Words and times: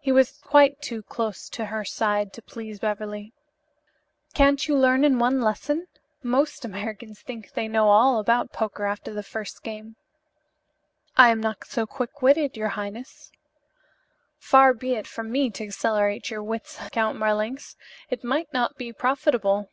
He 0.00 0.10
was 0.12 0.38
quite 0.42 0.80
too 0.80 1.02
close 1.02 1.46
to 1.50 1.66
her 1.66 1.84
side 1.84 2.32
to 2.32 2.40
please 2.40 2.78
Beverly. 2.78 3.34
"Can't 4.32 4.66
you 4.66 4.74
learn 4.74 5.04
in 5.04 5.18
one 5.18 5.42
lesson? 5.42 5.88
Most 6.22 6.64
Americans 6.64 7.20
think 7.20 7.52
they 7.52 7.68
know 7.68 7.90
all 7.90 8.18
about 8.18 8.50
poker 8.50 8.86
after 8.86 9.12
the 9.12 9.22
first 9.22 9.62
game." 9.62 9.96
"I 11.18 11.28
am 11.28 11.42
not 11.42 11.66
so 11.66 11.86
quick 11.86 12.22
witted, 12.22 12.56
your 12.56 12.68
highness." 12.80 13.30
"Far 14.38 14.72
be 14.72 14.94
it 14.94 15.06
from 15.06 15.30
me 15.30 15.50
to 15.50 15.64
accelerate 15.64 16.30
your 16.30 16.42
wits, 16.42 16.78
Count 16.90 17.18
Marlanx. 17.18 17.76
It 18.08 18.24
might 18.24 18.50
not 18.54 18.78
be 18.78 18.90
profitable." 18.94 19.68